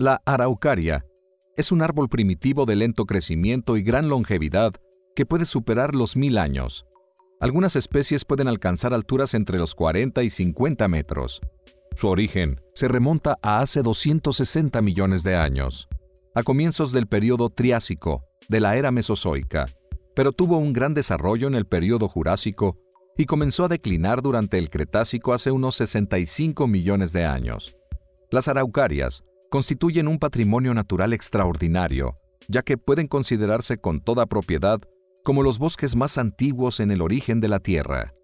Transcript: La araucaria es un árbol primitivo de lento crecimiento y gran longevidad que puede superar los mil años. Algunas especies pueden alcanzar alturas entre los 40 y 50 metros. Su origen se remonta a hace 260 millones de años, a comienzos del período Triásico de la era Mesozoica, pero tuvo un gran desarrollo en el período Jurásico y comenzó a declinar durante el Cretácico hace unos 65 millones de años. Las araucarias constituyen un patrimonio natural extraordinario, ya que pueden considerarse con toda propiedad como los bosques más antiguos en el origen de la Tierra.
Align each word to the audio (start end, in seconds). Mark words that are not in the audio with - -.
La 0.00 0.22
araucaria 0.24 1.04
es 1.58 1.72
un 1.72 1.82
árbol 1.82 2.08
primitivo 2.08 2.64
de 2.64 2.74
lento 2.74 3.04
crecimiento 3.04 3.76
y 3.76 3.82
gran 3.82 4.08
longevidad 4.08 4.72
que 5.14 5.26
puede 5.26 5.44
superar 5.44 5.94
los 5.94 6.16
mil 6.16 6.38
años. 6.38 6.86
Algunas 7.38 7.76
especies 7.76 8.24
pueden 8.24 8.48
alcanzar 8.48 8.94
alturas 8.94 9.34
entre 9.34 9.58
los 9.58 9.74
40 9.74 10.22
y 10.22 10.30
50 10.30 10.88
metros. 10.88 11.42
Su 11.96 12.08
origen 12.08 12.62
se 12.72 12.88
remonta 12.88 13.36
a 13.42 13.60
hace 13.60 13.82
260 13.82 14.80
millones 14.80 15.22
de 15.22 15.36
años, 15.36 15.86
a 16.34 16.44
comienzos 16.44 16.92
del 16.92 17.06
período 17.06 17.50
Triásico 17.50 18.24
de 18.48 18.60
la 18.60 18.76
era 18.76 18.90
Mesozoica, 18.90 19.66
pero 20.16 20.32
tuvo 20.32 20.56
un 20.56 20.72
gran 20.72 20.94
desarrollo 20.94 21.46
en 21.46 21.54
el 21.54 21.66
período 21.66 22.08
Jurásico 22.08 22.78
y 23.18 23.26
comenzó 23.26 23.66
a 23.66 23.68
declinar 23.68 24.22
durante 24.22 24.56
el 24.56 24.70
Cretácico 24.70 25.34
hace 25.34 25.50
unos 25.50 25.74
65 25.74 26.66
millones 26.66 27.12
de 27.12 27.26
años. 27.26 27.76
Las 28.30 28.48
araucarias 28.48 29.24
constituyen 29.50 30.06
un 30.06 30.18
patrimonio 30.18 30.72
natural 30.74 31.12
extraordinario, 31.12 32.14
ya 32.48 32.62
que 32.62 32.78
pueden 32.78 33.08
considerarse 33.08 33.78
con 33.78 34.00
toda 34.00 34.26
propiedad 34.26 34.80
como 35.24 35.42
los 35.42 35.58
bosques 35.58 35.96
más 35.96 36.18
antiguos 36.18 36.80
en 36.80 36.90
el 36.90 37.02
origen 37.02 37.40
de 37.40 37.48
la 37.48 37.58
Tierra. 37.58 38.14